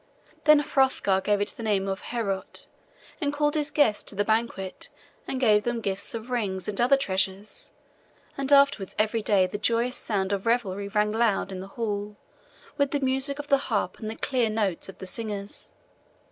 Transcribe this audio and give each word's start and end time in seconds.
Then 0.45 0.57
Hrothgar 0.61 1.21
gave 1.21 1.41
it 1.41 1.49
the 1.55 1.61
name 1.61 1.87
of 1.87 2.01
Heorot, 2.01 2.65
and 3.21 3.31
called 3.31 3.53
his 3.53 3.69
guests 3.69 4.01
to 4.05 4.15
the 4.15 4.25
banquet, 4.25 4.89
and 5.27 5.39
gave 5.39 5.61
them 5.63 5.79
gifts 5.79 6.15
of 6.15 6.31
rings 6.31 6.67
and 6.67 6.81
other 6.81 6.97
treasures; 6.97 7.73
and 8.35 8.51
afterwards 8.51 8.95
every 8.97 9.21
day 9.21 9.45
the 9.45 9.59
joyous 9.59 9.95
sound 9.97 10.33
of 10.33 10.47
revelry 10.47 10.87
rang 10.87 11.11
loud 11.11 11.51
in 11.51 11.59
the 11.59 11.67
hall, 11.77 12.15
with 12.77 12.89
the 12.89 12.99
music 12.99 13.37
of 13.37 13.49
the 13.49 13.59
harp 13.69 13.99
and 13.99 14.09
the 14.09 14.15
clear 14.15 14.49
notes 14.49 14.89
of 14.89 14.97
the 14.97 15.05
singers. 15.05 15.71